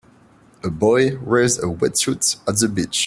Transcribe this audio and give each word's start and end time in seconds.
a 0.63 0.69
boy 0.71 1.15
wears 1.19 1.59
a 1.59 1.67
wetsuit 1.67 2.37
at 2.49 2.55
the 2.59 2.67
beach. 2.67 2.99